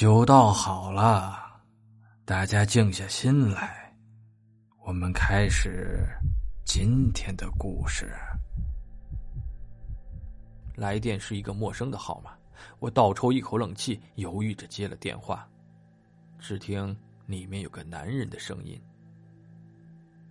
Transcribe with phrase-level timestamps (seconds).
[0.00, 1.60] 酒倒好了，
[2.24, 3.94] 大家静下心来，
[4.82, 6.08] 我们开始
[6.64, 8.10] 今天的故事。
[10.74, 12.30] 来电是一个陌生的号码，
[12.78, 15.46] 我倒抽一口冷气，犹豫着接了电话。
[16.38, 18.80] 只听里面有个男人的声音：“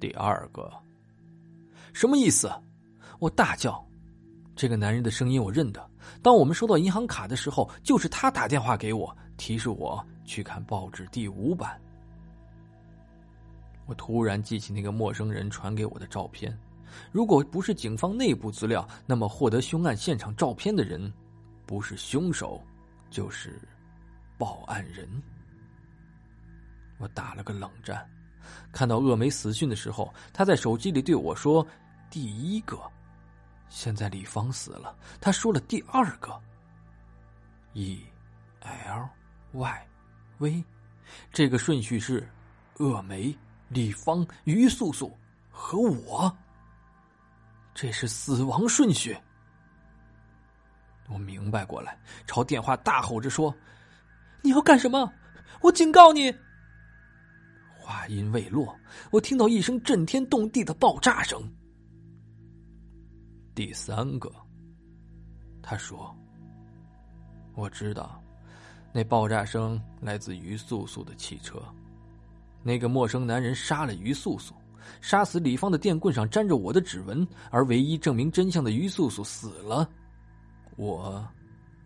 [0.00, 0.72] 第二个，
[1.92, 2.50] 什么意思？”
[3.20, 3.86] 我大叫。
[4.56, 5.90] 这个男人的声音我认得，
[6.22, 9.14] 当我们收到银行卡的时候，就是他打电话给我。
[9.40, 11.80] 提示我去看报纸第五版。
[13.86, 16.54] 我突然记起那个陌生人传给我的照片，
[17.10, 21.10] 如果不是警方内部资料，那么获得凶案现场照片的人，
[21.64, 22.62] 不是凶手，
[23.08, 23.58] 就是
[24.36, 25.08] 报案人。
[26.98, 28.06] 我打了个冷战，
[28.70, 31.66] 看到鄂梅死讯的时候，他在手机里对我说
[32.10, 32.78] ：“第一个。”
[33.70, 36.38] 现在李芳死了，他说了第二个。
[37.72, 39.08] E，L
[39.52, 39.58] L。
[39.58, 39.88] Y、
[40.38, 40.64] V，
[41.32, 42.26] 这个顺序是：
[42.78, 43.36] 鄂梅、
[43.68, 45.16] 李芳、于素素
[45.50, 46.36] 和我。
[47.74, 49.16] 这是死亡顺序。
[51.08, 53.52] 我明白过来，朝电话大吼着说
[54.42, 55.12] ：“你要干什么？
[55.60, 56.32] 我警告你！”
[57.76, 58.78] 话音未落，
[59.10, 61.42] 我听到一声震天动地的爆炸声。
[63.54, 64.32] 第三个，
[65.60, 66.16] 他说
[67.54, 68.22] ：“我知道。”
[68.92, 71.62] 那爆炸声来自于素素的汽车，
[72.62, 74.54] 那个陌生男人杀了于素素，
[75.00, 79.88] 杀死李芳的电棍上沾着我的指纹，而唯一证明真相的于素素死了，
[80.76, 81.24] 我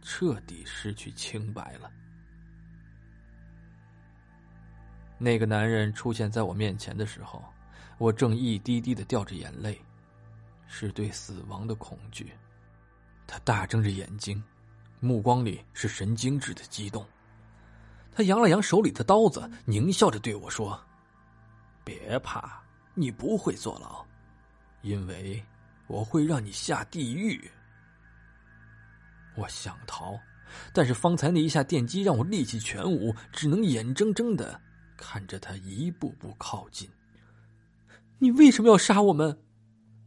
[0.00, 1.90] 彻底失去清白了。
[5.18, 7.44] 那个男人出现在我面前的时候，
[7.98, 9.78] 我正一滴滴的掉着眼泪，
[10.66, 12.32] 是对死亡的恐惧。
[13.26, 14.42] 他大睁着眼睛。
[15.00, 17.06] 目光里是神经质的激动，
[18.12, 20.78] 他扬了扬手里的刀子，狞笑着对我说
[21.84, 22.62] ：“别怕，
[22.94, 24.04] 你不会坐牢，
[24.82, 25.44] 因为
[25.86, 27.50] 我会让你下地狱。”
[29.36, 30.18] 我想逃，
[30.72, 34.58] 但是方才那一下电击让我力气全无，只能眼睁睁的
[34.96, 36.88] 看着他一步步靠近。
[38.18, 39.38] 你为什么要杀我们？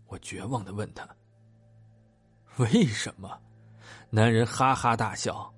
[0.07, 1.07] 我绝望的问他
[2.57, 3.39] ：“为什么？”
[4.11, 5.53] 男人哈哈大笑：“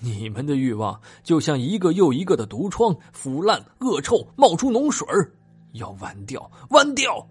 [0.00, 5.06] 你们的欲望就像一个又一个的毒疮，腐烂、恶臭，冒出脓水
[5.72, 7.24] 要剜掉，剜掉。”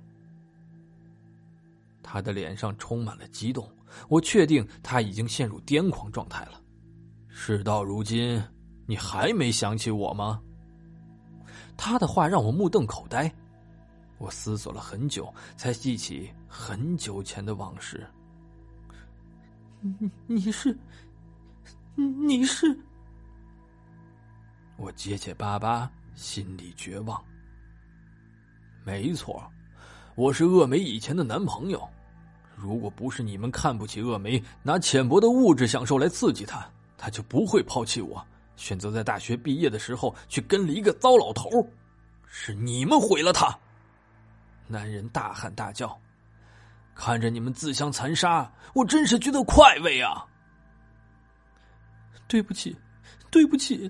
[2.02, 3.70] 他的脸上充满了激动，
[4.08, 6.62] 我确定他已经陷入癫狂状态了。
[7.28, 8.42] 事到如今，
[8.86, 10.42] 你还没想起我吗？
[11.76, 13.30] 他的话让我目瞪口呆，
[14.18, 18.08] 我思索了很久，才记起很久前的往事。
[19.82, 20.78] 你你是，
[21.96, 22.78] 你是，
[24.76, 27.24] 我结结巴巴，心里绝望。
[28.84, 29.44] 没错，
[30.16, 31.88] 我是恶梅以前的男朋友。
[32.56, 36.68] 如果不是你们看不起恶梅，拿浅薄的物质享受来刺激她，
[36.98, 41.50] 她就不会抛弃我，选择在大学毕业的时候去跟了一个糟老头。
[42.26, 43.56] 是你们毁了她！
[44.68, 45.98] 男人大喊大叫。
[46.98, 50.26] 看着你们自相残杀，我真是觉得快慰啊！
[52.28, 52.76] 对不起，
[53.30, 53.90] 对不起，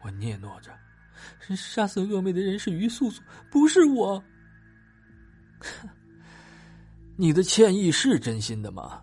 [0.00, 0.72] 我嗫嚅着，
[1.54, 4.22] 杀死恶妹的人是于素素，不是我。
[7.14, 9.02] 你的歉意是真心的吗？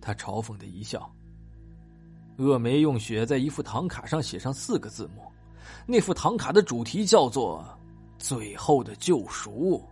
[0.00, 1.10] 他嘲讽的一笑。
[2.36, 5.32] 恶梅用血在一副唐卡上写上四个字母，
[5.86, 7.64] 那副唐卡的主题叫做
[8.18, 9.82] “最后的救赎”。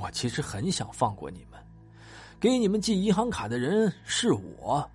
[0.00, 1.60] 我其实很想放过你们，
[2.38, 4.88] 给你们寄银行卡的人是我。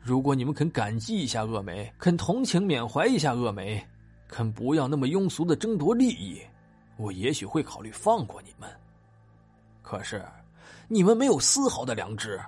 [0.00, 3.84] 如果你们肯感激一下恶梅，肯同情缅怀一下恶梅，
[4.28, 6.40] 肯不要那么庸俗的争夺利益，
[6.96, 8.70] 我也许会考虑放过你们。
[9.82, 10.24] 可是，
[10.88, 12.40] 你们没有丝毫的良知，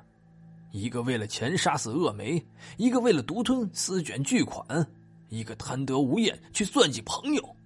[0.70, 2.42] 一个为了钱杀死恶梅，
[2.76, 4.64] 一个为了独吞私卷巨款，
[5.28, 7.56] 一个贪得无厌去算计朋友。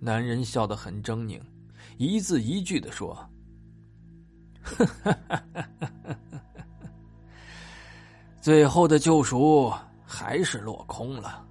[0.00, 1.38] 男人笑得很狰狞。
[2.02, 3.16] 一字一句的说
[8.42, 9.72] ：“最后的救赎
[10.04, 11.46] 还是落空了。”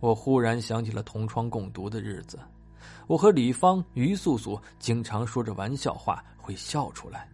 [0.00, 2.36] 我忽然想起了同窗共读的日子，
[3.06, 7.28] 我和李芳、于素素经常说着玩笑话，会笑出来。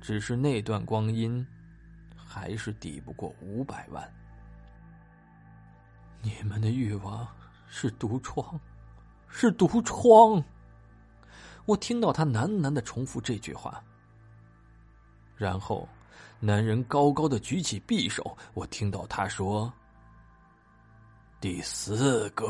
[0.00, 1.46] 只是那段光阴，
[2.16, 4.12] 还是抵不过五百万。
[6.20, 7.24] 你们的欲望
[7.68, 8.60] 是毒疮。
[9.30, 10.42] 是毒疮。
[11.64, 13.82] 我听到他喃喃的重复这句话。
[15.36, 15.88] 然后，
[16.38, 19.72] 男人高高的举起匕首，我听到他说
[21.40, 22.48] ：“第四个。”